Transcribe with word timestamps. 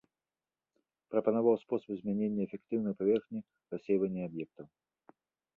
Прапанаваў 1.15 1.55
спосаб 1.63 1.93
змянення 1.99 2.41
эфектыўнай 2.47 2.93
паверхні 3.03 3.39
рассейвання 3.77 4.21
аб'ектаў. 4.31 4.65